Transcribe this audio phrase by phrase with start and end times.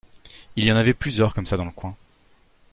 [0.55, 1.95] Il y en avait plusieurs comme ça dans le coin.